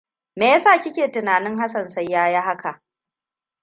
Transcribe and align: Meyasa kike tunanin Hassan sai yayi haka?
Meyasa 0.35 0.79
kike 0.79 1.11
tunanin 1.11 1.57
Hassan 1.59 1.89
sai 1.89 2.05
yayi 2.05 2.41
haka? 2.41 2.81